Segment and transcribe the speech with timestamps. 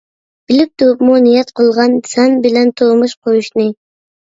[0.51, 3.71] بىلىپ تۇرۇپمۇ نىيەت قىلغان، سەن بىلەن تۇرمۇش قۇرۇشنى.